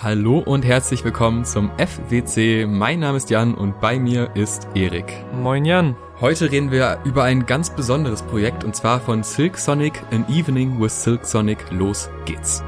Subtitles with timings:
[0.00, 2.66] Hallo und herzlich willkommen zum FWC.
[2.68, 5.12] Mein Name ist Jan und bei mir ist Erik.
[5.42, 5.96] Moin Jan.
[6.20, 10.80] Heute reden wir über ein ganz besonderes Projekt und zwar von Silk Sonic An Evening
[10.80, 11.58] with Silk Sonic.
[11.72, 12.62] Los geht's.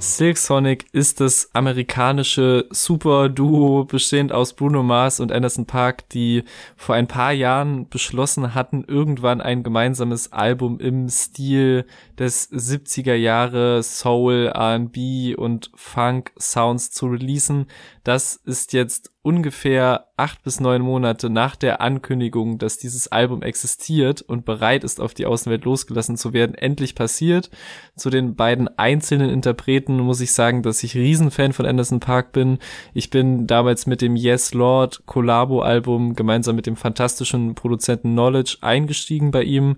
[0.00, 6.44] Silk Sonic ist das amerikanische Super-Duo bestehend aus Bruno Mars und Anderson Park, die
[6.76, 11.84] vor ein paar Jahren beschlossen hatten, irgendwann ein gemeinsames Album im Stil
[12.18, 17.66] des 70er Jahre Soul, R&B und Funk Sounds zu releasen.
[18.02, 24.22] Das ist jetzt ungefähr acht bis neun Monate nach der Ankündigung, dass dieses Album existiert
[24.22, 27.50] und bereit ist, auf die Außenwelt losgelassen zu werden, endlich passiert.
[27.94, 32.58] Zu den beiden einzelnen Interpreten muss ich sagen, dass ich Riesenfan von Anderson Park bin.
[32.94, 39.30] Ich bin damals mit dem Yes Lord Collabo-Album gemeinsam mit dem fantastischen Produzenten Knowledge eingestiegen
[39.30, 39.76] bei ihm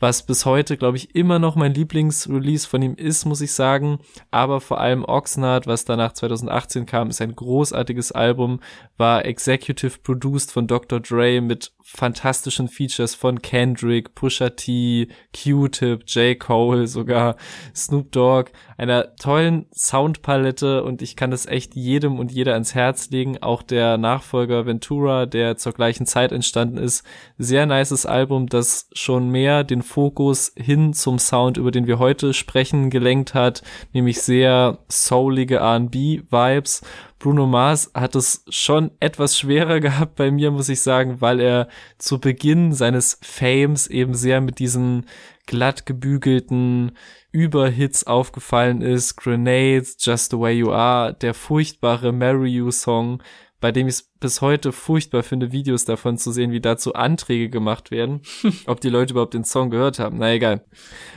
[0.00, 3.98] was bis heute, glaube ich, immer noch mein Lieblingsrelease von ihm ist, muss ich sagen.
[4.30, 8.60] Aber vor allem Oxnard, was danach 2018 kam, ist ein großartiges Album,
[8.96, 11.00] war executive produced von Dr.
[11.00, 16.38] Dre mit fantastischen Features von Kendrick, Pusha T, Q-Tip, J.
[16.38, 17.36] Cole, sogar
[17.74, 23.08] Snoop Dogg, einer tollen Soundpalette und ich kann das echt jedem und jeder ans Herz
[23.08, 23.38] legen.
[23.42, 27.04] Auch der Nachfolger Ventura, der zur gleichen Zeit entstanden ist,
[27.38, 32.34] sehr nices Album, das schon mehr den Fokus hin zum Sound, über den wir heute
[32.34, 36.82] sprechen, gelenkt hat, nämlich sehr soulige R&B-Vibes
[37.18, 41.68] Bruno Mars hat es schon etwas schwerer gehabt bei mir, muss ich sagen, weil er
[41.98, 45.06] zu Beginn seines Fames eben sehr mit diesen
[45.46, 46.92] glatt gebügelten
[47.32, 49.16] Überhits aufgefallen ist.
[49.16, 53.22] Grenades, Just the Way You Are, der furchtbare Marry You Song,
[53.60, 57.50] bei dem ich es bis heute furchtbar finde, Videos davon zu sehen, wie dazu Anträge
[57.50, 58.22] gemacht werden.
[58.66, 60.18] Ob die Leute überhaupt den Song gehört haben.
[60.18, 60.64] Na egal.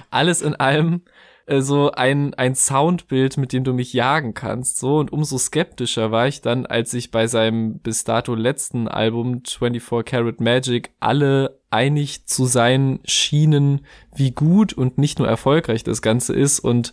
[0.09, 1.03] Alles in allem
[1.45, 4.97] äh, so ein, ein Soundbild, mit dem du mich jagen kannst, so.
[4.97, 10.05] Und umso skeptischer war ich dann, als ich bei seinem bis dato letzten Album 24
[10.05, 16.33] Karat Magic alle einig zu sein schienen, wie gut und nicht nur erfolgreich das Ganze
[16.33, 16.59] ist.
[16.59, 16.91] Und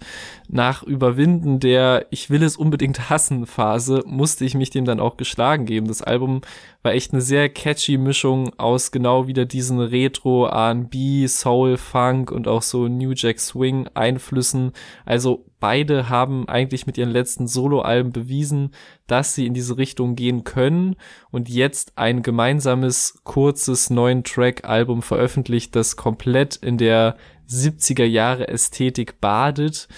[0.49, 5.17] nach Überwinden der Ich will es unbedingt hassen Phase musste ich mich dem dann auch
[5.17, 5.89] geschlagen geben.
[5.89, 6.43] Das Album
[6.83, 12.47] war echt eine sehr catchy Mischung aus genau wieder diesen Retro, R&B, Soul, Funk und
[12.47, 14.73] auch so New Jack Swing Einflüssen.
[15.05, 18.73] Also beide haben eigentlich mit ihren letzten Soloalben bewiesen,
[19.07, 20.97] dass sie in diese Richtung gehen können
[21.31, 27.17] und jetzt ein gemeinsames, kurzes, neuen Track-Album veröffentlicht, das komplett in der
[27.49, 29.89] 70er Jahre Ästhetik badet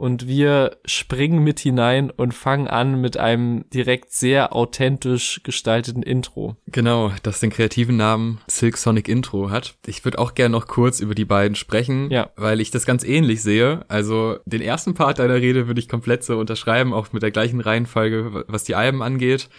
[0.00, 6.56] und wir springen mit hinein und fangen an mit einem direkt sehr authentisch gestalteten Intro.
[6.66, 9.74] Genau, das den kreativen Namen Silk Sonic Intro hat.
[9.84, 12.30] Ich würde auch gerne noch kurz über die beiden sprechen, ja.
[12.36, 13.84] weil ich das ganz ähnlich sehe.
[13.88, 17.60] Also den ersten Part deiner Rede würde ich komplett so unterschreiben, auch mit der gleichen
[17.60, 19.50] Reihenfolge, was die Alben angeht.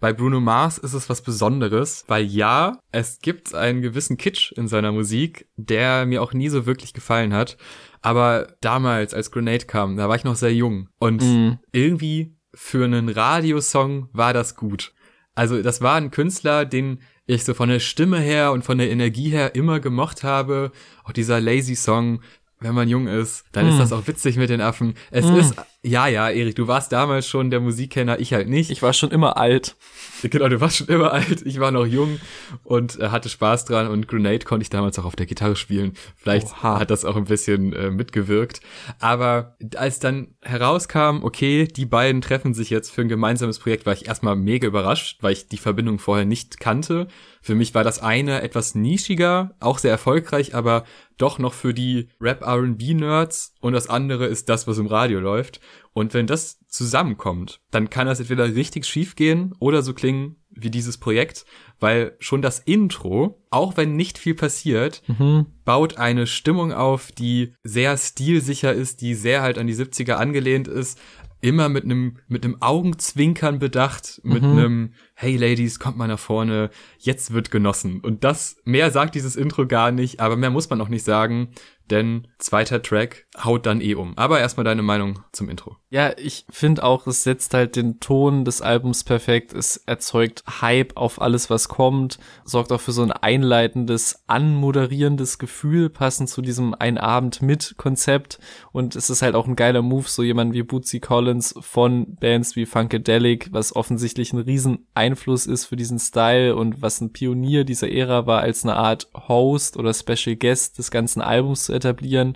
[0.00, 4.66] Bei Bruno Mars ist es was Besonderes, weil ja, es gibt einen gewissen Kitsch in
[4.66, 7.58] seiner Musik, der mir auch nie so wirklich gefallen hat.
[8.00, 10.88] Aber damals, als Grenade kam, da war ich noch sehr jung.
[10.98, 11.58] Und mm.
[11.72, 14.94] irgendwie für einen Radiosong war das gut.
[15.34, 18.90] Also das war ein Künstler, den ich so von der Stimme her und von der
[18.90, 20.72] Energie her immer gemocht habe.
[21.04, 22.22] Auch dieser Lazy Song,
[22.58, 23.68] wenn man jung ist, dann mm.
[23.68, 23.80] ist hm.
[23.80, 24.94] das auch witzig mit den Affen.
[25.10, 25.36] Es mm.
[25.36, 28.70] ist, ja, ja, Erik, du warst damals schon der Musikkenner, ich halt nicht.
[28.70, 29.76] Ich war schon immer alt.
[30.22, 32.20] Genau, du warst schon immer alt, ich war noch jung
[32.62, 35.94] und äh, hatte Spaß dran und Grenade konnte ich damals auch auf der Gitarre spielen.
[36.14, 36.78] Vielleicht Oha.
[36.78, 38.60] hat das auch ein bisschen äh, mitgewirkt.
[38.98, 43.94] Aber als dann herauskam, okay, die beiden treffen sich jetzt für ein gemeinsames Projekt, war
[43.94, 47.08] ich erstmal mega überrascht, weil ich die Verbindung vorher nicht kannte.
[47.40, 50.84] Für mich war das eine etwas nischiger, auch sehr erfolgreich, aber
[51.16, 55.60] doch noch für die Rap-R&B-Nerds und das andere ist das, was im Radio läuft.
[55.92, 60.70] Und wenn das zusammenkommt, dann kann das entweder richtig schief gehen oder so klingen wie
[60.70, 61.44] dieses Projekt,
[61.78, 65.46] weil schon das Intro, auch wenn nicht viel passiert, mhm.
[65.64, 70.68] baut eine Stimmung auf, die sehr stilsicher ist, die sehr halt an die 70er angelehnt
[70.68, 70.98] ist,
[71.40, 74.50] immer mit einem mit einem Augenzwinkern bedacht, mit mhm.
[74.50, 78.00] einem Hey Ladies, kommt mal nach vorne, jetzt wird genossen.
[78.00, 81.48] Und das mehr sagt dieses Intro gar nicht, aber mehr muss man auch nicht sagen
[81.90, 84.16] denn zweiter Track haut dann eh um.
[84.16, 85.76] Aber erstmal deine Meinung zum Intro.
[85.90, 89.52] Ja, ich finde auch, es setzt halt den Ton des Albums perfekt.
[89.52, 95.90] Es erzeugt Hype auf alles, was kommt, sorgt auch für so ein einleitendes, anmoderierendes Gefühl,
[95.90, 98.38] passend zu diesem Ein Abend mit Konzept.
[98.70, 102.54] Und es ist halt auch ein geiler Move, so jemand wie Bootsy Collins von Bands
[102.54, 107.64] wie Funkadelic, was offensichtlich ein riesen Einfluss ist für diesen Style und was ein Pionier
[107.64, 112.34] dieser Ära war, als eine Art Host oder Special Guest des ganzen Albums zu etablieren,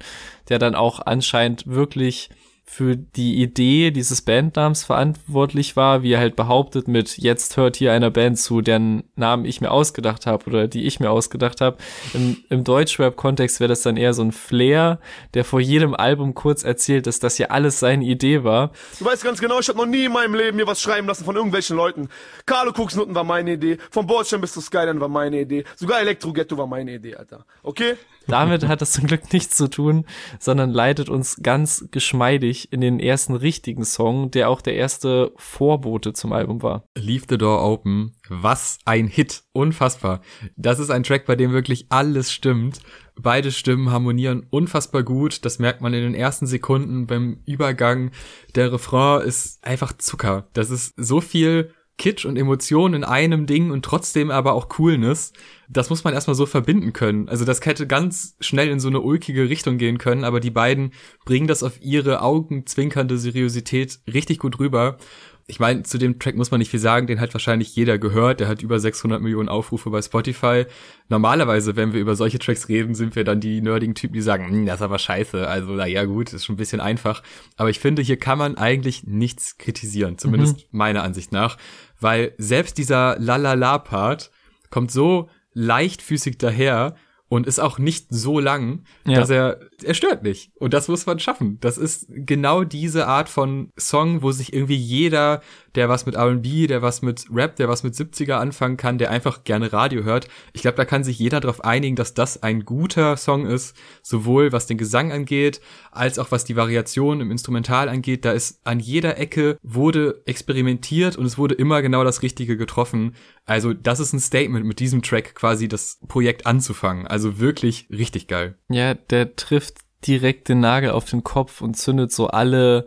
[0.49, 2.31] der dann auch anscheinend wirklich
[2.67, 7.93] für die Idee dieses Bandnamens verantwortlich war, wie er halt behauptet mit jetzt hört hier
[7.93, 11.77] einer Band zu, deren Namen ich mir ausgedacht habe oder die ich mir ausgedacht habe.
[12.15, 14.99] Im, im Deutschrap-Kontext wäre das dann eher so ein Flair,
[15.35, 18.73] der vor jedem Album kurz erzählt, dass das ja alles seine Idee war.
[18.99, 21.25] Du weißt ganz genau, ich habe noch nie in meinem Leben mir was schreiben lassen
[21.25, 22.09] von irgendwelchen Leuten.
[22.47, 26.33] Carlo Koksnutten war meine Idee, von Bordstein bis zu Skyline war meine Idee, sogar Elektro
[26.33, 27.45] Ghetto war meine Idee, Alter.
[27.63, 27.95] Okay?
[28.27, 30.07] Damit hat das zum Glück nichts zu tun,
[30.41, 36.13] sondern leitet uns ganz geschmeidig in den ersten richtigen Song, der auch der erste Vorbote
[36.13, 36.85] zum Album war.
[36.97, 38.13] Leave the Door Open.
[38.29, 39.43] Was ein Hit.
[39.53, 40.21] Unfassbar.
[40.57, 42.81] Das ist ein Track, bei dem wirklich alles stimmt.
[43.17, 45.45] Beide Stimmen harmonieren unfassbar gut.
[45.45, 48.11] Das merkt man in den ersten Sekunden beim Übergang.
[48.55, 50.49] Der Refrain ist einfach Zucker.
[50.53, 55.33] Das ist so viel Kitsch und Emotionen in einem Ding und trotzdem aber auch Coolness.
[55.69, 57.29] Das muss man erstmal so verbinden können.
[57.29, 60.93] Also das hätte ganz schnell in so eine ulkige Richtung gehen können, aber die beiden
[61.25, 64.99] bringen das auf ihre augenzwinkernde Seriosität richtig gut rüber.
[65.47, 68.41] Ich meine, zu dem Track muss man nicht viel sagen, den hat wahrscheinlich jeder gehört.
[68.41, 70.65] Der hat über 600 Millionen Aufrufe bei Spotify.
[71.09, 74.49] Normalerweise, wenn wir über solche Tracks reden, sind wir dann die nerdigen Typen, die sagen,
[74.49, 75.47] hm, das ist aber scheiße.
[75.47, 77.23] Also, na ja, gut, ist schon ein bisschen einfach.
[77.57, 80.79] Aber ich finde, hier kann man eigentlich nichts kritisieren, zumindest mhm.
[80.79, 81.59] meiner Ansicht nach,
[82.01, 84.31] weil selbst dieser Lalala-Part
[84.71, 86.97] kommt so leichtfüßig daher
[87.35, 89.19] und ist auch nicht so lang, ja.
[89.19, 90.53] dass er, er stört nicht.
[90.55, 91.59] Und das muss man schaffen.
[91.61, 95.41] Das ist genau diese Art von Song, wo sich irgendwie jeder,
[95.75, 99.11] der was mit R&B, der was mit Rap, der was mit 70er anfangen kann, der
[99.11, 100.29] einfach gerne Radio hört.
[100.53, 104.53] Ich glaube, da kann sich jeder darauf einigen, dass das ein guter Song ist, sowohl
[104.53, 105.61] was den Gesang angeht,
[105.91, 108.25] als auch was die Variation im Instrumental angeht.
[108.25, 113.17] Da ist an jeder Ecke wurde experimentiert und es wurde immer genau das Richtige getroffen.
[113.45, 117.09] Also das ist ein Statement mit diesem Track quasi das Projekt anzufangen.
[117.09, 118.57] Also wirklich richtig geil.
[118.69, 122.87] Ja, der trifft direkt den Nagel auf den Kopf und zündet so alle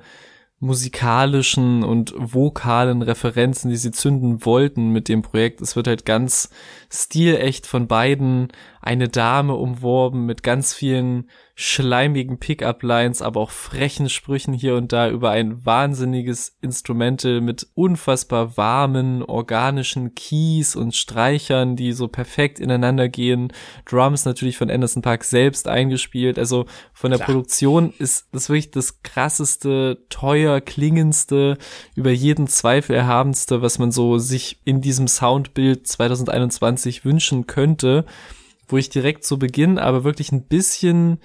[0.60, 5.62] musikalischen und vokalen Referenzen, die sie zünden wollten mit dem Projekt.
[5.62, 6.50] Es wird halt ganz
[6.92, 8.48] stilecht von beiden
[8.82, 11.30] eine Dame umworben mit ganz vielen
[11.60, 18.58] schleimigen Pickup-Lines, aber auch frechen Sprüchen hier und da über ein wahnsinniges Instrumental mit unfassbar
[18.58, 23.52] warmen, organischen Keys und Streichern, die so perfekt ineinander gehen.
[23.86, 26.38] Drums natürlich von Anderson Park selbst eingespielt.
[26.38, 27.26] Also von der Klar.
[27.26, 31.58] Produktion ist das wirklich das krasseste, teuer klingendste,
[31.96, 38.06] über jeden Zweifel erhabenste, was man so sich in diesem Soundbild 2021 wünschen könnte
[38.68, 41.20] wo ich direkt zu Beginn aber wirklich ein bisschen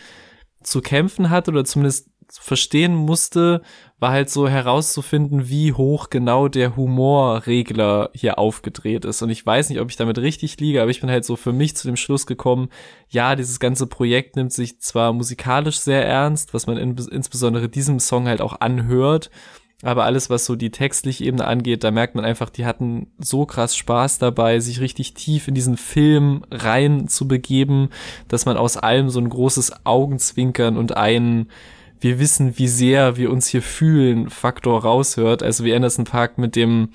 [0.62, 2.08] zu kämpfen hatte oder zumindest
[2.40, 3.62] verstehen musste,
[3.98, 9.22] war halt so herauszufinden, wie hoch genau der Humorregler hier aufgedreht ist.
[9.22, 11.52] Und ich weiß nicht, ob ich damit richtig liege, aber ich bin halt so für
[11.52, 12.68] mich zu dem Schluss gekommen,
[13.08, 18.00] ja, dieses ganze Projekt nimmt sich zwar musikalisch sehr ernst, was man in, insbesondere diesem
[18.00, 19.30] Song halt auch anhört,
[19.82, 23.46] aber alles, was so die textliche Ebene angeht, da merkt man einfach, die hatten so
[23.46, 27.90] krass Spaß dabei, sich richtig tief in diesen Film rein zu begeben,
[28.28, 31.48] dass man aus allem so ein großes Augenzwinkern und einen
[32.02, 35.42] wir wissen, wie sehr wir uns hier fühlen, Faktor raushört.
[35.42, 36.90] Also wie Anderson Park mit dem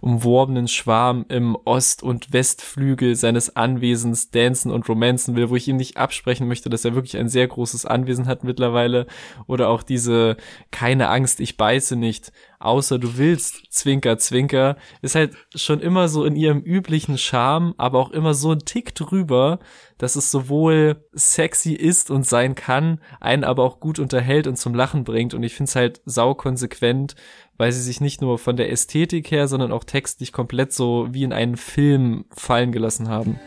[0.00, 5.76] umworbenen Schwarm im Ost- und Westflügel seines Anwesens dancen und romanzen will, wo ich ihm
[5.76, 9.06] nicht absprechen möchte, dass er wirklich ein sehr großes Anwesen hat mittlerweile.
[9.46, 10.36] Oder auch diese
[10.70, 16.24] keine Angst, ich beiße nicht, außer du willst, Zwinker, Zwinker, ist halt schon immer so
[16.24, 19.60] in ihrem üblichen Charme, aber auch immer so ein Tick drüber,
[19.98, 24.74] dass es sowohl sexy ist und sein kann, einen aber auch gut unterhält und zum
[24.74, 25.34] Lachen bringt.
[25.34, 27.14] Und ich finde es halt sau konsequent,
[27.56, 31.24] weil sie sich nicht nur von der Ästhetik her, sondern auch textlich komplett so wie
[31.24, 33.38] in einen Film fallen gelassen haben.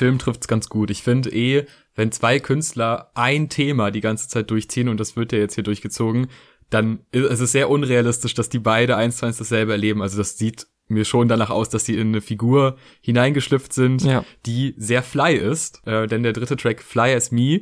[0.00, 0.90] Film trifft's ganz gut.
[0.90, 5.30] Ich finde eh, wenn zwei Künstler ein Thema die ganze Zeit durchziehen und das wird
[5.32, 6.28] ja jetzt hier durchgezogen,
[6.70, 10.02] dann ist es sehr unrealistisch, dass die beide eins zu eins dasselbe erleben.
[10.02, 14.24] Also das sieht mir schon danach aus, dass sie in eine Figur hineingeschlüpft sind, ja.
[14.46, 15.86] die sehr fly ist.
[15.86, 17.60] Äh, denn der dritte Track, Fly as Me,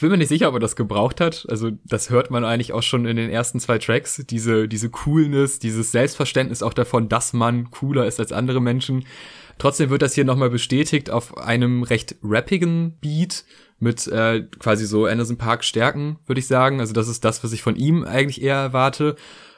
[0.00, 1.46] bin mir nicht sicher, ob er das gebraucht hat.
[1.48, 4.22] Also das hört man eigentlich auch schon in den ersten zwei Tracks.
[4.28, 9.04] Diese, diese Coolness, dieses Selbstverständnis auch davon, dass man cooler ist als andere Menschen.
[9.58, 13.44] Trotzdem wird das hier nochmal bestätigt auf einem recht rappigen Beat
[13.78, 16.80] mit äh, quasi so Anderson Park Stärken, würde ich sagen.
[16.80, 19.16] Also das ist das, was ich von ihm eigentlich eher erwarte.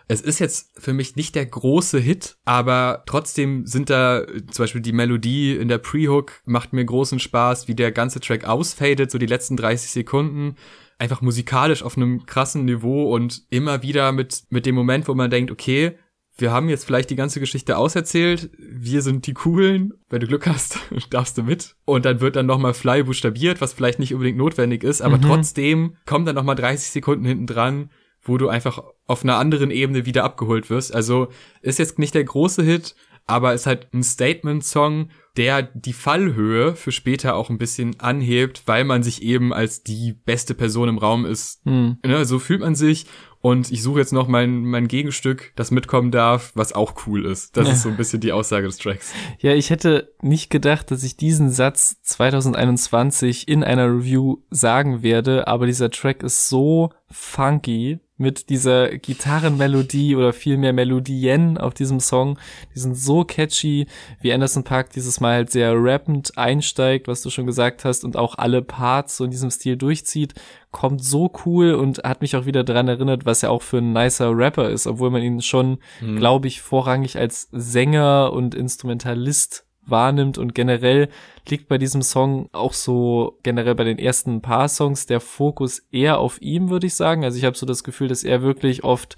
[0.09, 4.81] Es ist jetzt für mich nicht der große Hit, aber trotzdem sind da zum Beispiel
[4.81, 9.19] die Melodie in der Pre-Hook macht mir großen Spaß, wie der ganze Track ausfadet, so
[9.19, 10.55] die letzten 30 Sekunden.
[10.99, 15.29] Einfach musikalisch auf einem krassen Niveau und immer wieder mit, mit dem Moment, wo man
[15.29, 15.99] denkt, okay,
[16.39, 20.47] wir haben jetzt vielleicht die ganze Geschichte auserzählt, wir sind die Coolen, wenn du Glück
[20.47, 20.79] hast,
[21.11, 21.77] darfst du mit.
[21.85, 25.23] Und dann wird dann nochmal Fly buchstabiert, was vielleicht nicht unbedingt notwendig ist, aber mhm.
[25.23, 27.91] trotzdem kommen dann nochmal 30 Sekunden hinten dran,
[28.23, 30.95] wo du einfach auf einer anderen Ebene wieder abgeholt wirst.
[30.95, 31.29] Also
[31.63, 36.93] ist jetzt nicht der große Hit, aber ist halt ein Statement-Song, der die Fallhöhe für
[36.93, 41.27] später auch ein bisschen anhebt, weil man sich eben als die beste Person im Raum
[41.27, 41.61] ist.
[41.65, 41.99] Hm.
[42.23, 43.07] So fühlt man sich
[43.41, 47.57] und ich suche jetzt noch mein, mein Gegenstück, das mitkommen darf, was auch cool ist.
[47.57, 47.73] Das ja.
[47.75, 49.13] ist so ein bisschen die Aussage des Tracks.
[49.39, 55.47] Ja, ich hätte nicht gedacht, dass ich diesen Satz 2021 in einer Review sagen werde,
[55.47, 62.39] aber dieser Track ist so funky mit dieser Gitarrenmelodie oder vielmehr Melodien auf diesem Song.
[62.75, 63.87] Die sind so catchy,
[64.21, 68.17] wie Anderson Park dieses Mal halt sehr rappend einsteigt, was du schon gesagt hast, und
[68.17, 70.35] auch alle Parts so in diesem Stil durchzieht,
[70.71, 73.93] kommt so cool und hat mich auch wieder dran erinnert, was er auch für ein
[73.93, 76.17] nicer Rapper ist, obwohl man ihn schon, mhm.
[76.17, 81.09] glaube ich, vorrangig als Sänger und Instrumentalist wahrnimmt und generell
[81.49, 86.19] liegt bei diesem Song auch so generell bei den ersten paar Songs der Fokus eher
[86.19, 87.25] auf ihm, würde ich sagen.
[87.25, 89.17] Also ich habe so das Gefühl, dass er wirklich oft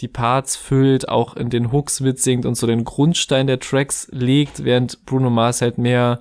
[0.00, 4.64] die Parts füllt, auch in den Hooks mitsingt und so den Grundstein der Tracks legt,
[4.64, 6.20] während Bruno Mars halt mehr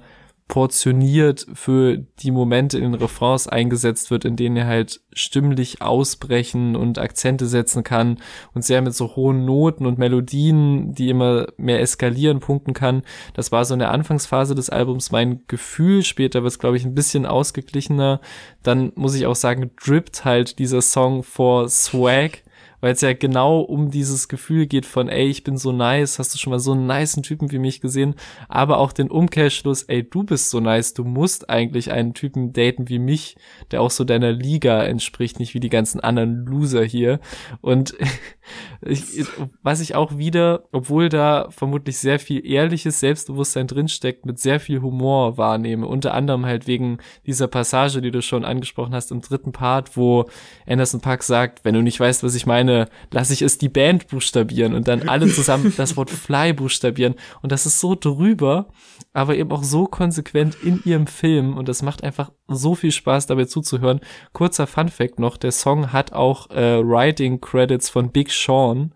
[0.52, 6.76] portioniert für die Momente in den Refrains eingesetzt wird, in denen er halt stimmlich ausbrechen
[6.76, 8.18] und Akzente setzen kann
[8.54, 13.04] und sehr mit so hohen Noten und Melodien, die immer mehr eskalieren, punkten kann.
[13.34, 16.04] Das war so in der Anfangsphase des Albums mein Gefühl.
[16.04, 18.20] Später wird es, glaube ich, ein bisschen ausgeglichener.
[18.62, 22.44] Dann muss ich auch sagen, drippt halt dieser Song vor Swag
[22.82, 26.34] weil es ja genau um dieses Gefühl geht von, ey, ich bin so nice, hast
[26.34, 28.16] du schon mal so einen niceen Typen wie mich gesehen,
[28.50, 32.90] aber auch den Umkehrschluss, ey, du bist so nice, du musst eigentlich einen Typen daten
[32.90, 33.38] wie mich,
[33.70, 37.20] der auch so deiner Liga entspricht, nicht wie die ganzen anderen Loser hier.
[37.62, 37.96] Und
[38.82, 39.26] ich,
[39.62, 44.82] was ich auch wieder, obwohl da vermutlich sehr viel ehrliches Selbstbewusstsein drinsteckt, mit sehr viel
[44.82, 46.98] Humor wahrnehme, unter anderem halt wegen
[47.28, 50.26] dieser Passage, die du schon angesprochen hast im dritten Part, wo
[50.68, 53.70] Anderson Park sagt, wenn du nicht weißt, was ich meine, Szene lasse ich es die
[53.70, 57.16] Band buchstabieren und dann alle zusammen das Wort Fly buchstabieren.
[57.42, 58.68] Und das ist so drüber,
[59.14, 63.28] aber eben auch so konsequent in ihrem Film und das macht einfach so viel Spaß
[63.28, 64.02] dabei zuzuhören.
[64.34, 68.94] Kurzer Fun Fact noch, der Song hat auch äh, Writing Credits von Big Sean.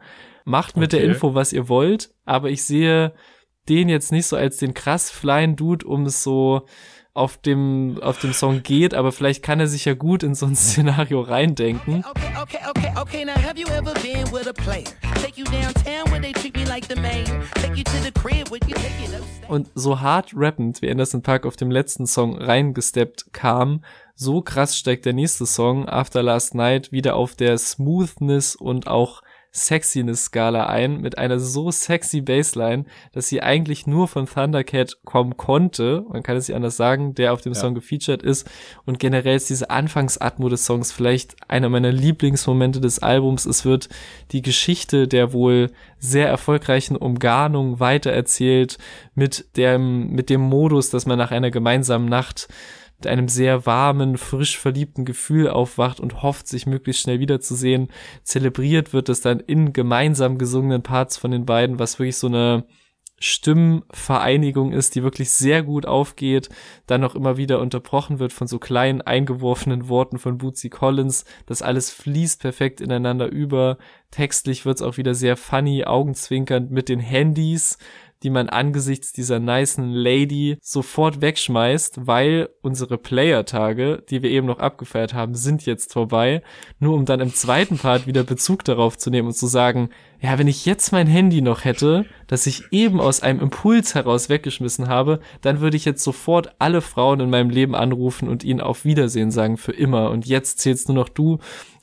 [0.48, 1.02] Macht mit okay.
[1.02, 3.14] der Info, was ihr wollt, aber ich sehe
[3.68, 6.68] den jetzt nicht so als den krass flying Dude, um es so
[7.16, 10.46] auf dem, auf dem Song geht, aber vielleicht kann er sich ja gut in so
[10.46, 12.04] ein Szenario reindenken.
[19.48, 23.82] Und so hart rappend, wie Anderson Park auf dem letzten Song reingesteppt kam,
[24.16, 29.22] so krass steigt der nächste Song, After Last Night, wieder auf der Smoothness und auch
[29.56, 32.84] Sexiness-Skala ein mit einer so sexy Bassline,
[33.14, 37.32] dass sie eigentlich nur von Thundercat kommen konnte, man kann es nicht anders sagen, der
[37.32, 37.60] auf dem ja.
[37.60, 38.50] Song gefeatured ist
[38.86, 43.46] und generell ist diese Anfangsatmo des Songs vielleicht einer meiner Lieblingsmomente des Albums.
[43.46, 43.88] Es wird
[44.34, 48.78] die Geschichte der wohl sehr erfolgreichen Umgarnung weitererzählt
[49.16, 52.50] mit dem, mit dem Modus, dass man nach einer gemeinsamen Nacht
[52.98, 57.90] mit einem sehr warmen, frisch verliebten Gefühl aufwacht und hofft, sich möglichst schnell wiederzusehen.
[58.24, 62.66] Zelebriert wird es dann in gemeinsam gesungenen Parts von den beiden, was wirklich so eine
[63.18, 66.50] Stimmvereinigung ist, die wirklich sehr gut aufgeht,
[66.86, 71.24] dann noch immer wieder unterbrochen wird von so kleinen eingeworfenen Worten von Bootsy Collins.
[71.46, 73.78] Das alles fließt perfekt ineinander über.
[74.12, 77.78] Textlich wird's auch wieder sehr funny, augenzwinkernd mit den Handys
[78.26, 84.58] die man angesichts dieser nicen Lady sofort wegschmeißt, weil unsere Player-Tage, die wir eben noch
[84.58, 86.42] abgefeiert haben, sind jetzt vorbei.
[86.80, 90.40] Nur um dann im zweiten Part wieder Bezug darauf zu nehmen und zu sagen, ja,
[90.40, 94.88] wenn ich jetzt mein Handy noch hätte, das ich eben aus einem Impuls heraus weggeschmissen
[94.88, 98.86] habe, dann würde ich jetzt sofort alle Frauen in meinem Leben anrufen und ihnen auf
[98.86, 100.10] Wiedersehen sagen für immer.
[100.10, 101.38] Und jetzt zählst nur noch du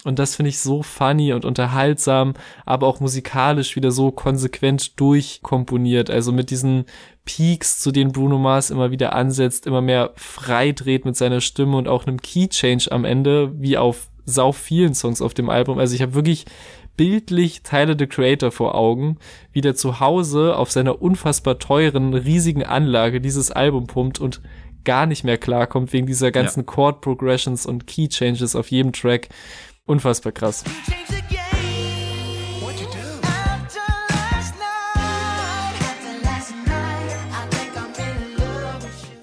[0.05, 2.35] und das finde ich so funny und unterhaltsam,
[2.67, 6.11] aber auch musikalisch wieder so konsequent durchkomponiert.
[6.11, 6.87] Also mit diesen
[7.25, 11.87] Peaks, zu denen Bruno Mars immer wieder ansetzt, immer mehr freidreht mit seiner Stimme und
[11.87, 15.79] auch einem Key Change am Ende, wie auf sau vielen Songs auf dem Album.
[15.79, 16.47] Also ich habe wirklich
[16.97, 19.19] bildlich Teile The Creator vor Augen,
[19.53, 24.41] wie der zu Hause auf seiner unfassbar teuren, riesigen Anlage dieses Album pumpt und
[24.85, 26.67] gar nicht mehr klarkommt wegen dieser ganzen ja.
[26.67, 29.29] Chord Progressions und Key Changes auf jedem Track.
[29.85, 30.65] Unfassbar krass.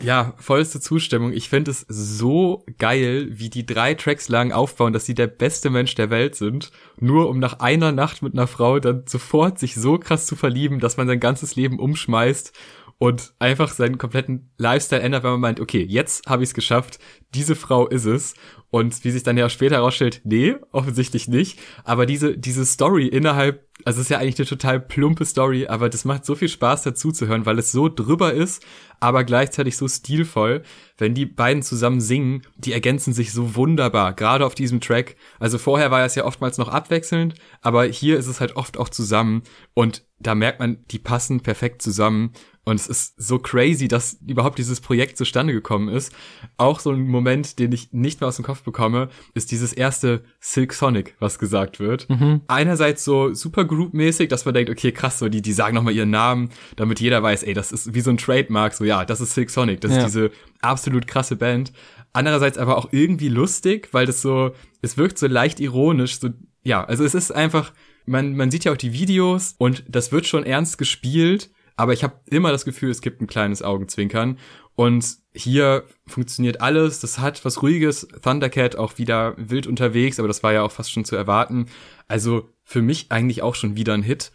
[0.02, 1.34] Ja, vollste Zustimmung.
[1.34, 5.70] Ich finde es so geil, wie die drei Tracks lang aufbauen, dass sie der beste
[5.70, 9.76] Mensch der Welt sind, nur um nach einer Nacht mit einer Frau dann sofort sich
[9.76, 12.54] so krass zu verlieben, dass man sein ganzes Leben umschmeißt
[12.98, 17.00] und einfach seinen kompletten Lifestyle ändert, wenn man meint, okay, jetzt habe ich es geschafft,
[17.34, 18.34] diese Frau ist es.
[18.72, 21.60] Und wie sich dann ja später herausstellt, nee, offensichtlich nicht.
[21.84, 25.90] Aber diese, diese Story innerhalb, also es ist ja eigentlich eine total plumpe Story, aber
[25.90, 28.64] das macht so viel Spaß dazu zu hören, weil es so drüber ist,
[29.00, 30.62] aber gleichzeitig so stilvoll.
[30.98, 35.16] Wenn die beiden zusammen singen, die ergänzen sich so wunderbar, gerade auf diesem Track.
[35.40, 38.90] Also vorher war es ja oftmals noch abwechselnd, aber hier ist es halt oft auch
[38.90, 39.42] zusammen
[39.74, 42.34] und da merkt man, die passen perfekt zusammen
[42.70, 46.14] und es ist so crazy, dass überhaupt dieses Projekt zustande gekommen ist.
[46.58, 50.24] Auch so ein Moment, den ich nicht mehr aus dem Kopf bekomme, ist dieses erste
[50.40, 52.10] Silk Sonic, was gesagt wird.
[52.10, 52.42] Mhm.
[52.48, 56.12] Einerseits so super Group-mäßig, dass man denkt, okay, krass, so die, die sagen nochmal ihren
[56.12, 59.34] Namen, damit jeder weiß, ey, das ist wie so ein Trademark, so ja, das ist
[59.34, 59.98] Silk Sonic, das ja.
[59.98, 61.74] ist diese absolut krasse Band.
[62.14, 66.30] Andererseits aber auch irgendwie lustig, weil das so, es wirkt so leicht ironisch, so,
[66.64, 67.72] ja, also es ist einfach,
[68.06, 72.04] man, man sieht ja auch die Videos und das wird schon ernst gespielt, aber ich
[72.04, 74.38] habe immer das Gefühl, es gibt ein kleines Augenzwinkern.
[74.76, 77.00] Und hier funktioniert alles.
[77.00, 78.06] Das hat was Ruhiges.
[78.22, 81.68] Thundercat auch wieder wild unterwegs, aber das war ja auch fast schon zu erwarten.
[82.10, 84.34] Also für mich eigentlich auch schon wieder ein Hit.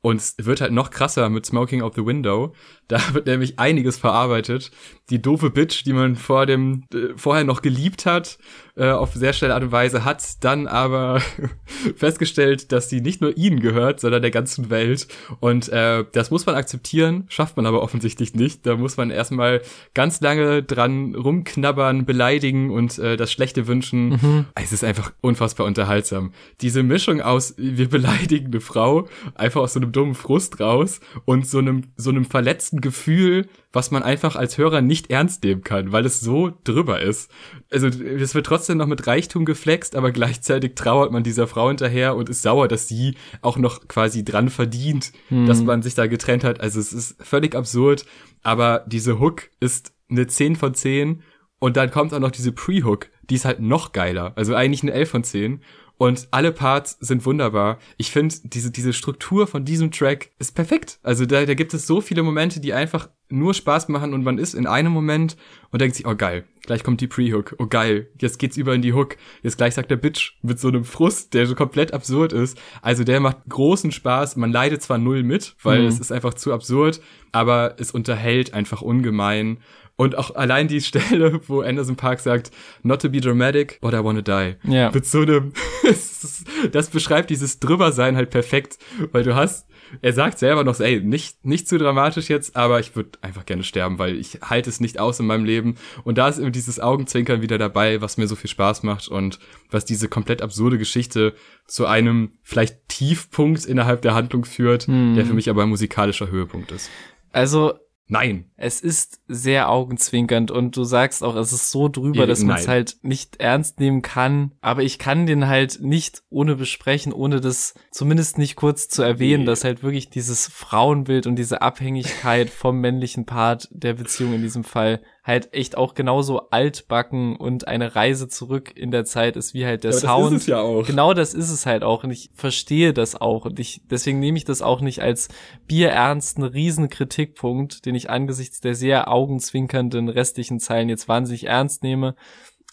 [0.00, 2.54] Und es wird halt noch krasser mit Smoking Out the Window.
[2.88, 4.70] Da wird nämlich einiges verarbeitet.
[5.10, 8.38] Die doofe Bitch, die man vor dem, äh, vorher noch geliebt hat,
[8.76, 11.20] äh, auf sehr schnelle Art und Weise, hat dann aber
[11.96, 15.08] festgestellt, dass sie nicht nur ihnen gehört, sondern der ganzen Welt.
[15.40, 18.66] Und äh, das muss man akzeptieren, schafft man aber offensichtlich nicht.
[18.66, 19.62] Da muss man erstmal
[19.94, 24.08] ganz lange dran rumknabbern, beleidigen und äh, das Schlechte wünschen.
[24.08, 24.44] Mhm.
[24.54, 26.32] Es ist einfach unfassbar unterhaltsam.
[26.60, 31.46] Diese Mischung aus, wir beleidigen eine Frau, einfach aus so einem dummen Frust raus und
[31.46, 35.92] so einem, so einem verletzten Gefühl, was man einfach als Hörer nicht ernst nehmen kann,
[35.92, 37.30] weil es so drüber ist.
[37.70, 42.16] Also es wird trotzdem noch mit Reichtum geflext, aber gleichzeitig trauert man dieser Frau hinterher
[42.16, 45.46] und ist sauer, dass sie auch noch quasi dran verdient, hm.
[45.46, 46.60] dass man sich da getrennt hat.
[46.60, 48.06] Also es ist völlig absurd,
[48.42, 51.22] aber diese Hook ist eine 10 von 10
[51.58, 54.32] und dann kommt auch noch diese Pre-Hook, die ist halt noch geiler.
[54.36, 55.62] Also eigentlich eine 11 von 10
[55.98, 57.78] und alle Parts sind wunderbar.
[57.96, 60.98] Ich finde, diese, diese Struktur von diesem Track ist perfekt.
[61.02, 64.38] Also da, da gibt es so viele Momente, die einfach nur Spaß machen und man
[64.38, 65.36] ist in einem Moment
[65.72, 68.82] und denkt sich, oh geil, gleich kommt die Pre-Hook, oh geil, jetzt geht's über in
[68.82, 72.32] die Hook, jetzt gleich sagt der Bitch mit so einem Frust, der so komplett absurd
[72.32, 72.56] ist.
[72.82, 75.88] Also der macht großen Spaß, man leidet zwar null mit, weil mhm.
[75.88, 77.00] es ist einfach zu absurd,
[77.32, 79.58] aber es unterhält einfach ungemein
[79.96, 82.50] und auch allein die Stelle, wo Anderson Park sagt,
[82.82, 84.56] not to be dramatic, but I wanna die.
[84.64, 84.90] Ja.
[84.90, 85.52] Mit so einem,
[86.72, 88.78] das beschreibt dieses Drübersein halt perfekt,
[89.12, 89.66] weil du hast,
[90.02, 93.62] er sagt selber noch, ey, nicht, nicht zu dramatisch jetzt, aber ich würde einfach gerne
[93.62, 95.76] sterben, weil ich halte es nicht aus in meinem Leben.
[96.04, 99.38] Und da ist eben dieses Augenzwinkern wieder dabei, was mir so viel Spaß macht und
[99.70, 101.34] was diese komplett absurde Geschichte
[101.66, 105.14] zu einem vielleicht Tiefpunkt innerhalb der Handlung führt, hm.
[105.14, 106.90] der für mich aber ein musikalischer Höhepunkt ist.
[107.32, 107.74] Also
[108.08, 108.50] Nein.
[108.56, 112.68] Es ist sehr augenzwinkernd und du sagst auch, es ist so drüber, dass man es
[112.68, 114.52] halt nicht ernst nehmen kann.
[114.60, 119.40] Aber ich kann den halt nicht ohne besprechen, ohne das zumindest nicht kurz zu erwähnen,
[119.40, 119.46] nee.
[119.46, 124.62] dass halt wirklich dieses Frauenbild und diese Abhängigkeit vom männlichen Part der Beziehung in diesem
[124.62, 129.66] Fall halt echt auch genauso altbacken und eine Reise zurück in der Zeit ist wie
[129.66, 130.26] halt der ja, Sound.
[130.26, 130.86] Das ist es ja auch.
[130.86, 134.38] Genau das ist es halt auch und ich verstehe das auch und ich deswegen nehme
[134.38, 135.28] ich das auch nicht als
[135.66, 142.14] bierernsten Riesenkritikpunkt, den ich angesichts der sehr augenzwinkernden restlichen Zeilen jetzt wahnsinnig ernst nehme,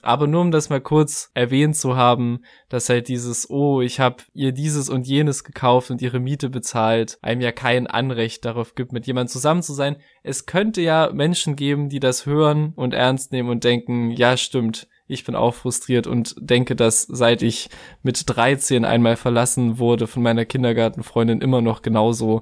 [0.03, 4.23] aber nur um das mal kurz erwähnt zu haben, dass halt dieses, oh, ich habe
[4.33, 8.93] ihr dieses und jenes gekauft und ihre Miete bezahlt, einem ja kein Anrecht darauf gibt,
[8.93, 9.97] mit jemandem zusammen zu sein.
[10.23, 14.87] Es könnte ja Menschen geben, die das hören und ernst nehmen und denken, ja, stimmt,
[15.07, 17.69] ich bin auch frustriert und denke, dass seit ich
[18.01, 22.41] mit 13 einmal verlassen wurde von meiner Kindergartenfreundin immer noch genauso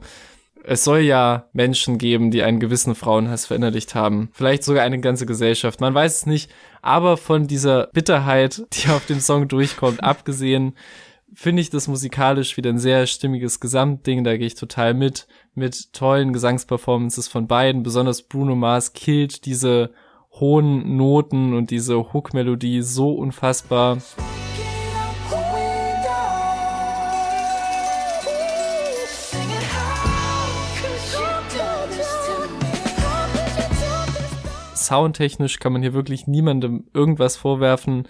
[0.63, 4.29] es soll ja Menschen geben, die einen gewissen Frauenhass verinnerlicht haben.
[4.33, 5.81] Vielleicht sogar eine ganze Gesellschaft.
[5.81, 6.51] Man weiß es nicht.
[6.81, 10.75] Aber von dieser Bitterheit, die auf dem Song durchkommt, abgesehen,
[11.33, 14.23] finde ich das musikalisch wieder ein sehr stimmiges Gesamtding.
[14.23, 15.27] Da gehe ich total mit.
[15.53, 17.83] Mit tollen Gesangsperformances von beiden.
[17.83, 19.91] Besonders Bruno Mars killt diese
[20.39, 23.97] hohen Noten und diese Hook-Melodie so unfassbar.
[34.91, 38.07] Soundtechnisch kann man hier wirklich niemandem irgendwas vorwerfen.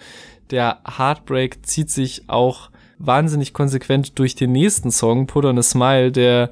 [0.50, 6.10] Der Heartbreak zieht sich auch wahnsinnig konsequent durch den nächsten Song, Put on a Smile,
[6.10, 6.50] der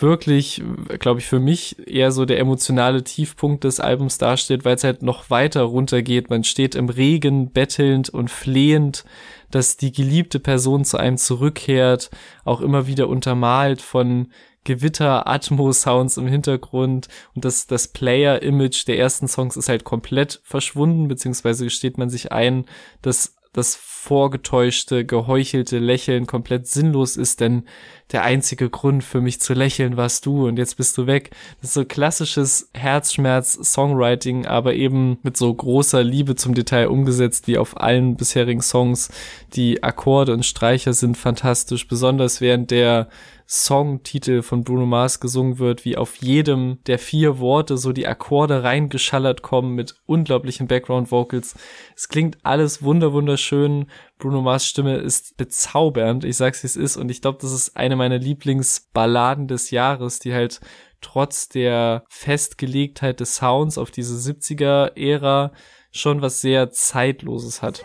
[0.00, 0.62] wirklich,
[0.98, 5.02] glaube ich, für mich eher so der emotionale Tiefpunkt des Albums dasteht, weil es halt
[5.02, 6.30] noch weiter runtergeht.
[6.30, 9.04] Man steht im Regen bettelnd und flehend,
[9.50, 12.10] dass die geliebte Person zu einem zurückkehrt,
[12.44, 14.28] auch immer wieder untermalt von
[14.68, 21.08] Gewitter, Atmo-Sounds im Hintergrund und das, das Player-Image der ersten Songs ist halt komplett verschwunden,
[21.08, 22.66] beziehungsweise gesteht man sich ein,
[23.00, 27.64] dass das vorgetäuschte, geheuchelte Lächeln komplett sinnlos ist, denn
[28.12, 31.30] der einzige Grund für mich zu lächeln warst du und jetzt bist du weg.
[31.60, 37.56] Das ist so klassisches Herzschmerz-Songwriting, aber eben mit so großer Liebe zum Detail umgesetzt wie
[37.56, 39.10] auf allen bisherigen Songs.
[39.54, 43.08] Die Akkorde und Streicher sind fantastisch, besonders während der
[43.50, 48.62] Songtitel von Bruno Mars gesungen wird, wie auf jedem der vier Worte so die Akkorde
[48.62, 51.54] reingeschallert kommen mit unglaublichen Background Vocals.
[51.96, 53.86] Es klingt alles wunder wunderschön.
[54.18, 56.24] Bruno Mars Stimme ist bezaubernd.
[56.24, 60.18] Ich sag's wie es ist und ich glaube, das ist eine meiner Lieblingsballaden des Jahres,
[60.18, 60.60] die halt
[61.00, 65.52] trotz der Festgelegtheit des Sounds auf diese 70er Ära
[65.90, 67.82] schon was sehr zeitloses hat.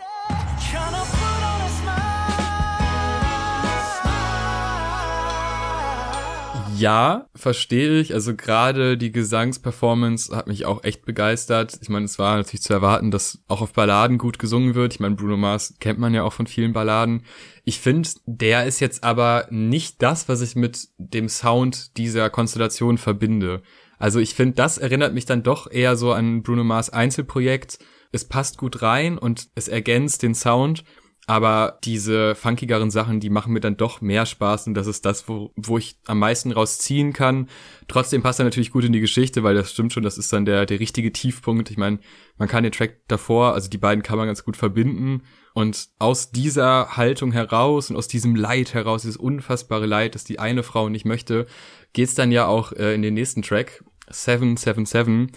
[6.76, 8.14] Ja, verstehe ich.
[8.14, 11.78] Also gerade die Gesangsperformance hat mich auch echt begeistert.
[11.80, 14.94] Ich meine, es war natürlich zu erwarten, dass auch auf Balladen gut gesungen wird.
[14.94, 17.24] Ich meine, Bruno Mars kennt man ja auch von vielen Balladen.
[17.64, 22.98] Ich finde, der ist jetzt aber nicht das, was ich mit dem Sound dieser Konstellation
[22.98, 23.62] verbinde.
[23.98, 27.78] Also ich finde, das erinnert mich dann doch eher so an Bruno Mars Einzelprojekt.
[28.12, 30.84] Es passt gut rein und es ergänzt den Sound
[31.26, 35.28] aber diese funkigeren Sachen, die machen mir dann doch mehr Spaß und das ist das,
[35.28, 37.48] wo, wo ich am meisten rausziehen kann.
[37.88, 40.44] Trotzdem passt er natürlich gut in die Geschichte, weil das stimmt schon, das ist dann
[40.44, 41.70] der, der richtige Tiefpunkt.
[41.70, 41.98] Ich meine,
[42.36, 45.22] man kann den Track davor, also die beiden kann man ganz gut verbinden
[45.54, 50.38] und aus dieser Haltung heraus und aus diesem Leid heraus, dieses unfassbare Leid, das die
[50.38, 51.46] eine Frau nicht möchte,
[51.94, 55.30] geht's dann ja auch äh, in den nächsten Track, 777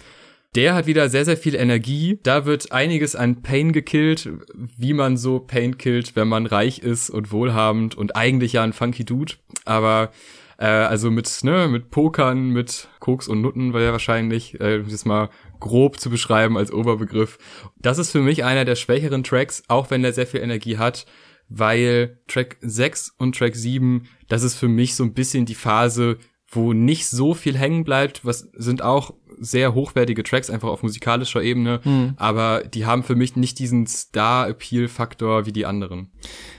[0.54, 2.18] der hat wieder sehr, sehr viel Energie.
[2.22, 7.10] Da wird einiges an Pain gekillt, wie man so Pain killt, wenn man reich ist
[7.10, 9.34] und wohlhabend und eigentlich ja ein funky Dude.
[9.64, 10.10] Aber
[10.58, 15.04] äh, also mit, ne, mit Pokern, mit Koks und Nutten war ja wahrscheinlich, äh, das
[15.04, 15.30] mal
[15.60, 17.38] grob zu beschreiben als Oberbegriff.
[17.78, 21.06] Das ist für mich einer der schwächeren Tracks, auch wenn der sehr viel Energie hat,
[21.48, 26.18] weil Track 6 und Track 7, das ist für mich so ein bisschen die Phase,
[26.50, 31.42] wo nicht so viel hängen bleibt, was sind auch sehr hochwertige Tracks einfach auf musikalischer
[31.42, 32.14] Ebene, mhm.
[32.16, 36.10] aber die haben für mich nicht diesen Star-Appeal-Faktor wie die anderen.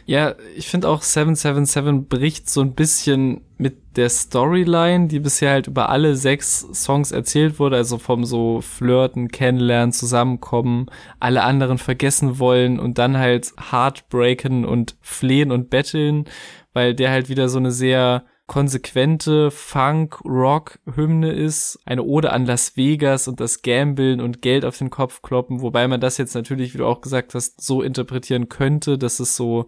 [0.06, 5.68] Ja, ich finde auch 777 bricht so ein bisschen mit der Storyline, die bisher halt
[5.68, 10.88] über alle sechs Songs erzählt wurde, also vom so Flirten, Kennenlernen, Zusammenkommen,
[11.20, 16.26] alle anderen vergessen wollen und dann halt Heartbreaken und flehen und betteln,
[16.74, 23.28] weil der halt wieder so eine sehr konsequente Funk-Rock-Hymne ist, eine Ode an Las Vegas
[23.28, 26.80] und das Gambeln und Geld auf den Kopf kloppen, wobei man das jetzt natürlich, wie
[26.80, 29.68] du auch gesagt hast, so interpretieren könnte, dass es so,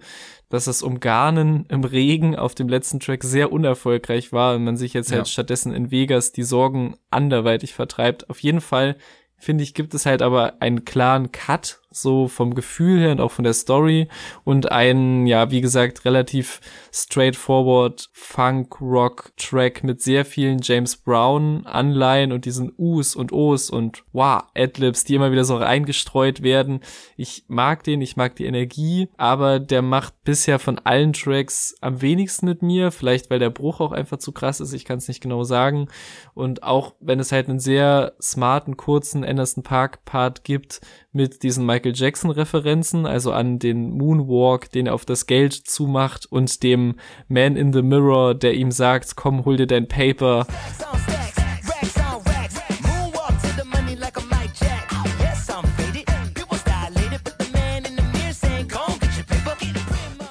[0.49, 4.93] dass das Umgarnen im Regen auf dem letzten Track sehr unerfolgreich war und man sich
[4.93, 5.17] jetzt ja.
[5.17, 8.31] halt stattdessen in Vegas die Sorgen anderweitig vertreibt.
[8.31, 8.97] Auf jeden Fall
[9.37, 13.32] finde ich, gibt es halt aber einen klaren Cut, so vom Gefühl her und auch
[13.32, 14.08] von der Story.
[14.43, 22.73] Und einen, ja, wie gesagt, relativ straightforward Funk-Rock-Track mit sehr vielen James Brown-Anleihen und diesen
[22.77, 26.80] Us und Os und wow, Adlibs, die immer wieder so reingestreut werden.
[27.17, 32.01] Ich mag den, ich mag die Energie, aber der macht bisher von allen Tracks am
[32.01, 35.08] wenigsten mit mir, vielleicht weil der Bruch auch einfach zu krass ist, ich kann es
[35.08, 35.88] nicht genau sagen.
[36.34, 41.65] Und auch wenn es halt einen sehr smarten, kurzen Anderson Park Part gibt mit diesen
[41.65, 46.95] Michael Jackson Referenzen, also an den Moonwalk, den er auf das Geld zumacht und dem
[47.27, 50.45] Man in the Mirror, der ihm sagt, komm, hol dir dein Paper.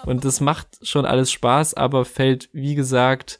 [0.07, 3.39] Und das macht schon alles Spaß, aber fällt, wie gesagt,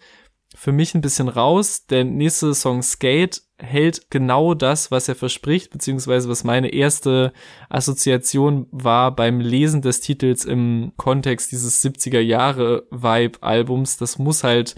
[0.61, 1.87] für mich ein bisschen raus.
[1.87, 7.33] Der nächste Song Skate hält genau das, was er verspricht, beziehungsweise was meine erste
[7.71, 13.97] Assoziation war beim Lesen des Titels im Kontext dieses 70er Jahre Vibe Albums.
[13.97, 14.75] Das muss halt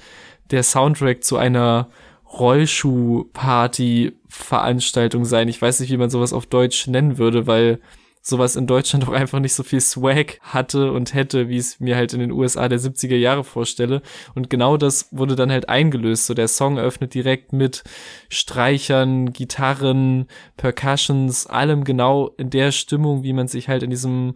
[0.53, 1.91] der Soundtrack zu einer
[2.33, 5.49] Rollschuh-Party Veranstaltung sein.
[5.49, 7.81] Ich weiß nicht, wie man sowas auf Deutsch nennen würde, weil
[8.23, 11.97] sowas in Deutschland auch einfach nicht so viel Swag hatte und hätte, wie es mir
[11.97, 14.01] halt in den USA der 70er Jahre vorstelle.
[14.35, 16.27] Und genau das wurde dann halt eingelöst.
[16.27, 17.83] So der Song öffnet direkt mit
[18.31, 24.35] Streichern, Gitarren, Percussions, allem genau in der Stimmung, wie man sich halt in diesem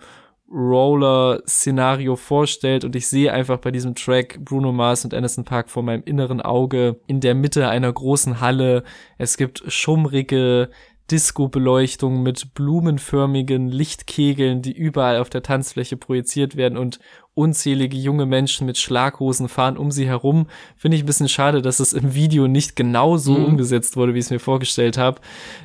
[0.51, 5.83] Roller-Szenario vorstellt und ich sehe einfach bei diesem Track Bruno Mars und Anderson Park vor
[5.83, 8.85] meinem inneren Auge in der Mitte einer großen Halle.
[9.19, 10.71] Es gibt schummrige
[11.11, 16.99] Disco-Beleuchtung mit blumenförmigen Lichtkegeln, die überall auf der Tanzfläche projiziert werden und
[17.37, 20.47] unzählige junge Menschen mit Schlaghosen fahren um sie herum.
[20.77, 23.45] Finde ich ein bisschen schade, dass es im Video nicht genau so mhm.
[23.45, 25.21] umgesetzt wurde, wie ich es mir vorgestellt habe.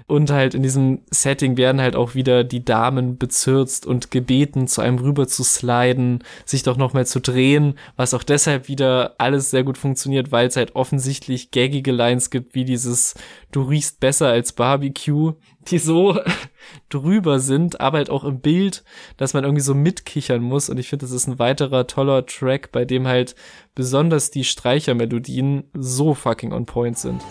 [0.05, 4.81] Und halt in diesem Setting werden halt auch wieder die Damen bezirzt und gebeten, zu
[4.81, 9.63] einem rüber zu sliden, sich doch nochmal zu drehen, was auch deshalb wieder alles sehr
[9.63, 13.15] gut funktioniert, weil es halt offensichtlich gaggige Lines gibt, wie dieses
[13.51, 15.34] Du riechst besser als Barbecue,
[15.67, 16.19] die so
[16.89, 18.84] drüber sind, aber halt auch im Bild,
[19.17, 20.69] dass man irgendwie so mitkichern muss.
[20.69, 23.36] Und ich finde, das ist ein weiterer toller Track, bei dem halt
[23.76, 27.21] besonders die Streichermelodien so fucking on point sind.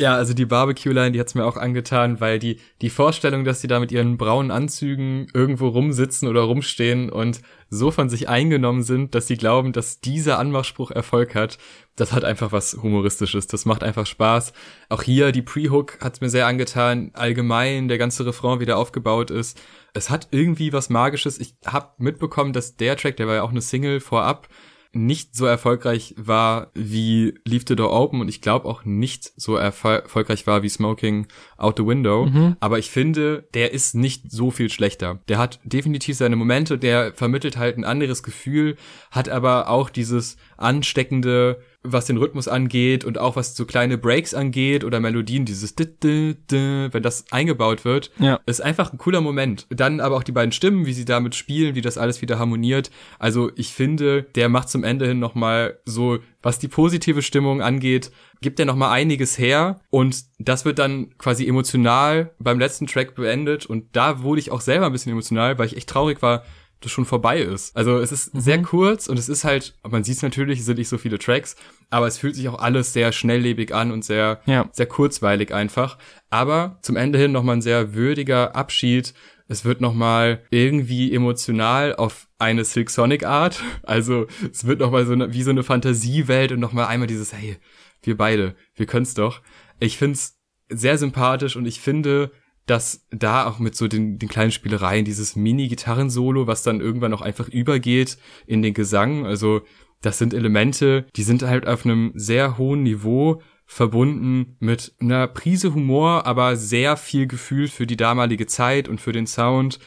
[0.00, 3.66] Ja, also die Barbecue-Line, die hat's mir auch angetan, weil die, die Vorstellung, dass sie
[3.66, 9.14] da mit ihren braunen Anzügen irgendwo rumsitzen oder rumstehen und so von sich eingenommen sind,
[9.14, 11.58] dass sie glauben, dass dieser Anmachspruch Erfolg hat,
[11.96, 13.46] das hat einfach was Humoristisches.
[13.46, 14.54] Das macht einfach Spaß.
[14.88, 17.10] Auch hier, die Pre-Hook hat's mir sehr angetan.
[17.12, 19.60] Allgemein, der ganze Refrain wieder aufgebaut ist.
[19.92, 21.38] Es hat irgendwie was Magisches.
[21.38, 24.48] Ich habe mitbekommen, dass der Track, der war ja auch eine Single vorab,
[24.92, 29.54] nicht so erfolgreich war wie Leave the Door Open und ich glaube auch nicht so
[29.54, 32.26] erfolgreich war wie Smoking Out the Window.
[32.26, 32.56] Mhm.
[32.58, 35.20] Aber ich finde, der ist nicht so viel schlechter.
[35.28, 38.76] Der hat definitiv seine Momente, der vermittelt halt ein anderes Gefühl,
[39.10, 44.34] hat aber auch dieses ansteckende was den Rhythmus angeht und auch was so kleine Breaks
[44.34, 48.38] angeht oder Melodien, dieses wenn das eingebaut wird, ja.
[48.46, 49.66] ist einfach ein cooler Moment.
[49.70, 52.90] Dann aber auch die beiden Stimmen, wie sie damit spielen, wie das alles wieder harmoniert.
[53.18, 58.10] Also ich finde, der macht zum Ende hin nochmal so, was die positive Stimmung angeht,
[58.40, 63.66] gibt er nochmal einiges her und das wird dann quasi emotional beim letzten Track beendet
[63.66, 66.44] und da wurde ich auch selber ein bisschen emotional, weil ich echt traurig war,
[66.80, 67.76] das schon vorbei ist.
[67.76, 68.40] Also es ist mhm.
[68.40, 71.18] sehr kurz und es ist halt, man sieht es natürlich, es sind nicht so viele
[71.18, 71.56] Tracks,
[71.90, 74.68] aber es fühlt sich auch alles sehr schnelllebig an und sehr, ja.
[74.72, 75.98] sehr kurzweilig einfach.
[76.30, 79.14] Aber zum Ende hin nochmal ein sehr würdiger Abschied.
[79.46, 83.62] Es wird nochmal irgendwie emotional auf eine Silk Sonic Art.
[83.82, 87.58] Also es wird nochmal so eine, wie so eine Fantasiewelt und nochmal einmal dieses, hey,
[88.02, 89.42] wir beide, wir können's doch.
[89.80, 90.38] Ich find's
[90.70, 92.30] sehr sympathisch und ich finde,
[92.70, 97.20] dass da auch mit so den, den kleinen Spielereien dieses Mini-Gitarren-Solo, was dann irgendwann auch
[97.20, 99.62] einfach übergeht in den Gesang, also
[100.02, 105.74] das sind Elemente, die sind halt auf einem sehr hohen Niveau verbunden mit einer Prise
[105.74, 109.78] Humor, aber sehr viel Gefühl für die damalige Zeit und für den Sound.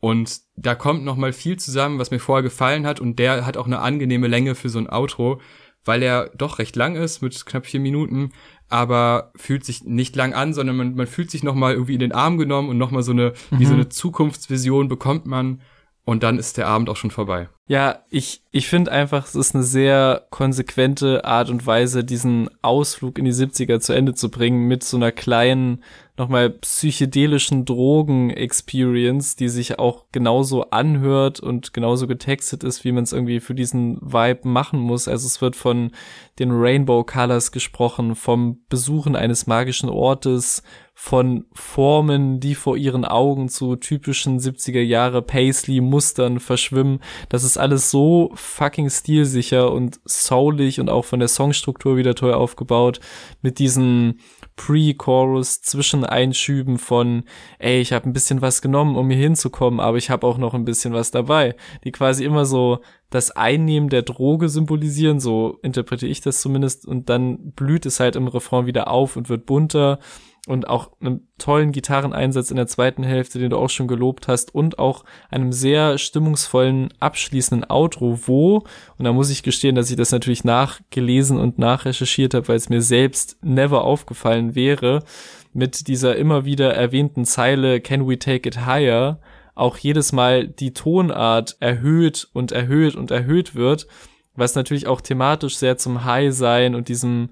[0.00, 3.00] Und da kommt noch mal viel zusammen, was mir vorher gefallen hat.
[3.00, 5.40] Und der hat auch eine angenehme Länge für so ein Outro,
[5.84, 8.32] weil er doch recht lang ist mit knapp vier Minuten
[8.72, 12.12] aber fühlt sich nicht lang an, sondern man, man fühlt sich nochmal irgendwie in den
[12.12, 13.58] Arm genommen und nochmal so eine, mhm.
[13.58, 15.60] wie so eine Zukunftsvision bekommt man
[16.06, 17.50] und dann ist der Abend auch schon vorbei.
[17.68, 23.18] Ja, ich, ich finde einfach, es ist eine sehr konsequente Art und Weise, diesen Ausflug
[23.18, 25.84] in die 70er zu Ende zu bringen mit so einer kleinen,
[26.18, 33.12] nochmal psychedelischen Drogen-Experience, die sich auch genauso anhört und genauso getextet ist, wie man es
[33.12, 35.08] irgendwie für diesen Vibe machen muss.
[35.08, 35.90] Also es wird von
[36.38, 40.62] den Rainbow Colors gesprochen, vom Besuchen eines magischen Ortes,
[40.94, 47.00] von Formen, die vor ihren Augen zu typischen 70er Jahre Paisley-Mustern verschwimmen.
[47.30, 52.34] Das ist alles so fucking stilsicher und soulig und auch von der Songstruktur wieder toll
[52.34, 53.00] aufgebaut.
[53.40, 54.20] Mit diesen
[54.56, 57.24] Pre-Chorus zwischen Einschüben von,
[57.58, 60.54] ey, ich habe ein bisschen was genommen, um hier hinzukommen, aber ich habe auch noch
[60.54, 66.10] ein bisschen was dabei, die quasi immer so das Einnehmen der Droge symbolisieren, so interpretiere
[66.10, 69.98] ich das zumindest, und dann blüht es halt im Refrain wieder auf und wird bunter
[70.46, 74.54] und auch einem tollen Gitarreneinsatz in der zweiten Hälfte, den du auch schon gelobt hast,
[74.54, 78.64] und auch einem sehr stimmungsvollen abschließenden Outro, wo,
[78.98, 82.68] und da muss ich gestehen, dass ich das natürlich nachgelesen und nachrecherchiert habe, weil es
[82.68, 85.04] mir selbst never aufgefallen wäre,
[85.52, 89.20] mit dieser immer wieder erwähnten Zeile Can we take it higher?
[89.54, 93.86] auch jedes Mal die Tonart erhöht und erhöht und erhöht wird,
[94.34, 97.30] was natürlich auch thematisch sehr zum High sein und diesem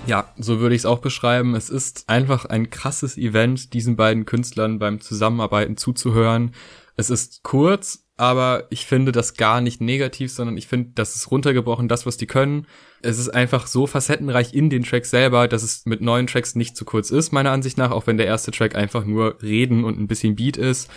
[0.09, 1.55] Ja, so würde ich es auch beschreiben.
[1.55, 6.53] Es ist einfach ein krasses Event, diesen beiden Künstlern beim Zusammenarbeiten zuzuhören.
[6.97, 11.31] Es ist kurz, aber ich finde das gar nicht negativ, sondern ich finde, das ist
[11.31, 12.67] runtergebrochen, das, was die können.
[13.01, 16.77] Es ist einfach so facettenreich in den Tracks selber, dass es mit neuen Tracks nicht
[16.77, 19.99] zu kurz ist, meiner Ansicht nach, auch wenn der erste Track einfach nur Reden und
[19.99, 20.91] ein bisschen Beat ist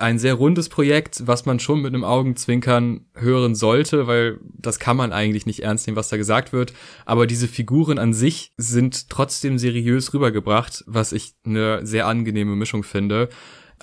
[0.00, 4.96] ein sehr rundes Projekt, was man schon mit einem Augenzwinkern hören sollte, weil das kann
[4.96, 6.72] man eigentlich nicht ernst nehmen, was da gesagt wird.
[7.04, 12.82] Aber diese Figuren an sich sind trotzdem seriös rübergebracht, was ich eine sehr angenehme Mischung
[12.82, 13.28] finde.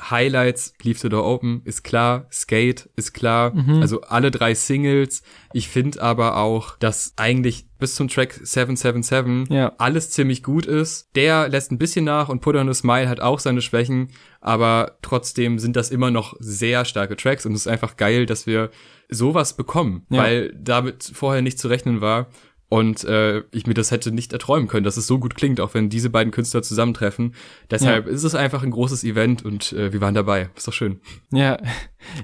[0.02, 3.82] Highlights, Leave the Door Open ist klar, Skate ist klar, mhm.
[3.82, 5.24] also alle drei Singles.
[5.54, 9.74] Ich finde aber auch, dass eigentlich bis zum Track 777 ja.
[9.78, 11.10] alles ziemlich gut ist.
[11.16, 14.10] Der lässt ein bisschen nach und Put on a Smile hat auch seine Schwächen,
[14.42, 18.48] aber trotzdem sind das immer noch sehr starke Tracks und es ist einfach geil, dass
[18.48, 18.70] wir
[19.10, 20.24] sowas bekommen, ja.
[20.24, 22.28] weil damit vorher nicht zu rechnen war.
[22.68, 25.76] Und äh, ich mir das hätte nicht erträumen können, dass es so gut klingt, auch
[25.76, 27.36] wenn diese beiden Künstler zusammentreffen.
[27.70, 28.12] Deshalb ja.
[28.12, 30.50] ist es einfach ein großes Event und äh, wir waren dabei.
[30.56, 31.00] Ist doch schön.
[31.32, 31.60] Ja,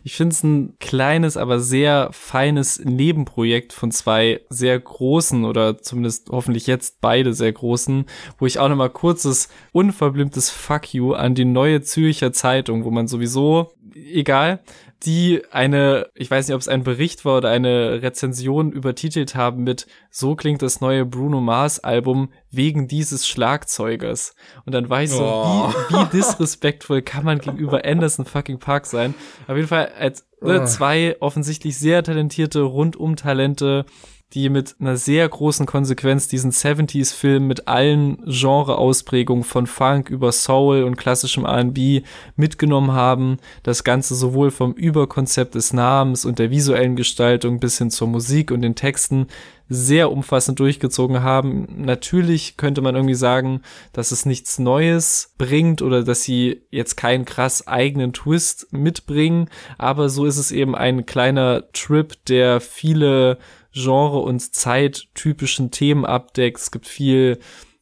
[0.03, 6.29] ich finde es ein kleines, aber sehr feines Nebenprojekt von zwei sehr großen oder zumindest
[6.31, 8.05] hoffentlich jetzt beide sehr großen,
[8.39, 13.07] wo ich auch nochmal kurzes, unverblümtes Fuck you an die neue Zürcher Zeitung, wo man
[13.07, 14.59] sowieso, egal,
[15.03, 19.63] die eine, ich weiß nicht, ob es ein Bericht war oder eine Rezension übertitelt haben
[19.63, 24.35] mit So klingt das neue Bruno Mars Album wegen dieses Schlagzeugers.
[24.65, 25.69] Und dann war ich so, oh.
[25.89, 29.15] wie, wie disrespektvoll kann man gegenüber Anderson fucking Park sein?
[29.47, 30.65] Auf jeden Fall als ne, oh.
[30.65, 33.85] zwei offensichtlich sehr talentierte Rundum-Talente
[34.33, 40.83] die mit einer sehr großen Konsequenz diesen 70s-Film mit allen Genre-Ausprägungen von Funk über Soul
[40.83, 42.03] und klassischem R&B
[42.35, 43.37] mitgenommen haben.
[43.63, 48.51] Das Ganze sowohl vom Überkonzept des Namens und der visuellen Gestaltung bis hin zur Musik
[48.51, 49.27] und den Texten
[49.73, 51.65] sehr umfassend durchgezogen haben.
[51.77, 53.61] Natürlich könnte man irgendwie sagen,
[53.93, 60.09] dass es nichts Neues bringt oder dass sie jetzt keinen krass eigenen Twist mitbringen, aber
[60.09, 63.37] so ist es eben ein kleiner Trip, der viele
[63.73, 66.59] Genre- und zeittypischen Themen abdeckt.
[66.59, 67.39] Es gibt viel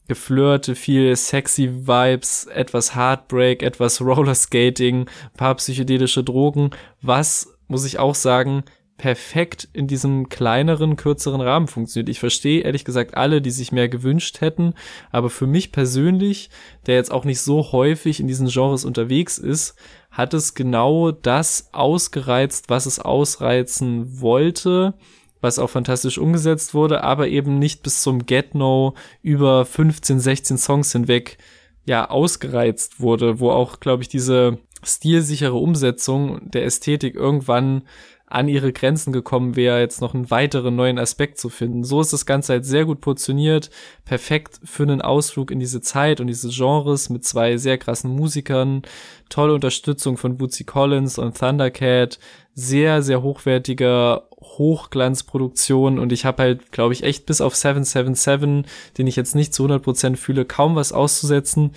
[0.08, 6.71] Geflirte, viel sexy Vibes, etwas Heartbreak, etwas Rollerskating, paar psychedelische Drogen,
[7.02, 8.63] was, muss ich auch sagen,
[8.97, 12.10] perfekt in diesem kleineren, kürzeren Rahmen funktioniert.
[12.10, 14.73] Ich verstehe ehrlich gesagt alle, die sich mehr gewünscht hätten,
[15.12, 16.49] aber für mich persönlich,
[16.86, 19.75] der jetzt auch nicht so häufig in diesen Genres unterwegs ist,
[20.12, 24.95] hat es genau das ausgereizt, was es ausreizen wollte
[25.41, 30.58] was auch fantastisch umgesetzt wurde, aber eben nicht bis zum Get No über 15, 16
[30.58, 31.38] Songs hinweg
[31.86, 37.84] ja ausgereizt wurde, wo auch, glaube ich, diese stilsichere Umsetzung der Ästhetik irgendwann
[38.30, 41.84] an ihre Grenzen gekommen wäre, jetzt noch einen weiteren neuen Aspekt zu finden.
[41.84, 43.72] So ist das Ganze halt sehr gut portioniert,
[44.06, 48.84] perfekt für einen Ausflug in diese Zeit und diese Genres mit zwei sehr krassen Musikern,
[49.30, 52.20] tolle Unterstützung von Bootsy Collins und Thundercat,
[52.54, 59.08] sehr, sehr hochwertiger Hochglanzproduktion und ich habe halt, glaube ich, echt bis auf 777, den
[59.08, 61.72] ich jetzt nicht zu 100% fühle, kaum was auszusetzen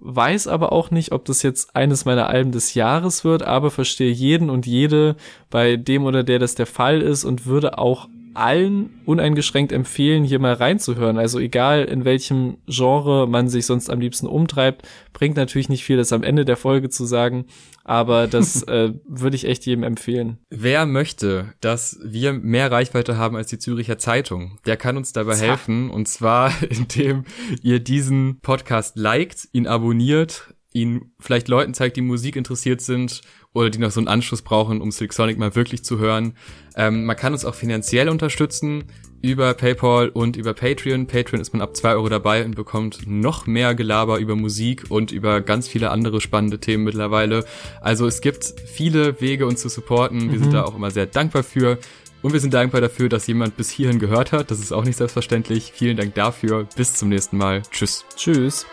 [0.00, 4.12] weiß aber auch nicht, ob das jetzt eines meiner Alben des Jahres wird, aber verstehe
[4.12, 5.16] jeden und jede,
[5.50, 10.38] bei dem oder der das der Fall ist und würde auch allen uneingeschränkt empfehlen, hier
[10.38, 11.18] mal reinzuhören.
[11.18, 15.96] Also egal in welchem Genre man sich sonst am liebsten umtreibt, bringt natürlich nicht viel,
[15.96, 17.46] das am Ende der Folge zu sagen,
[17.84, 20.38] aber das äh, würde ich echt jedem empfehlen.
[20.50, 25.36] Wer möchte, dass wir mehr Reichweite haben als die Züricher Zeitung, der kann uns dabei
[25.36, 27.24] helfen und zwar indem
[27.62, 33.70] ihr diesen Podcast liked, ihn abonniert, ihn vielleicht Leuten zeigt, die Musik interessiert sind oder
[33.70, 36.34] die noch so einen Anschluss brauchen, um Silk Sonic mal wirklich zu hören.
[36.76, 38.84] Ähm, man kann uns auch finanziell unterstützen
[39.20, 41.06] über PayPal und über Patreon.
[41.06, 45.10] Patreon ist man ab zwei Euro dabei und bekommt noch mehr Gelaber über Musik und
[45.10, 47.44] über ganz viele andere spannende Themen mittlerweile.
[47.80, 50.30] Also es gibt viele Wege, uns zu supporten.
[50.30, 50.42] Wir mhm.
[50.44, 51.78] sind da auch immer sehr dankbar für.
[52.20, 54.50] Und wir sind dankbar dafür, dass jemand bis hierhin gehört hat.
[54.50, 55.72] Das ist auch nicht selbstverständlich.
[55.72, 56.66] Vielen Dank dafür.
[56.76, 57.62] Bis zum nächsten Mal.
[57.70, 58.04] Tschüss.
[58.16, 58.66] Tschüss.